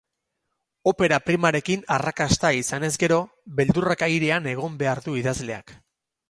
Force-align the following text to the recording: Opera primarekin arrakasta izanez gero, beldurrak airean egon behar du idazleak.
Opera 0.91 1.19
primarekin 1.25 1.83
arrakasta 1.97 2.51
izanez 2.61 2.91
gero, 3.05 3.19
beldurrak 3.61 4.07
airean 4.09 4.49
egon 4.55 4.81
behar 4.83 5.05
du 5.11 5.17
idazleak. 5.23 5.77